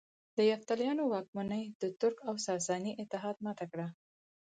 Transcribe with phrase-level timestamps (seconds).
[0.37, 3.87] د یفتلیانو واکمني د ترک او ساساني اتحاد ماته کړه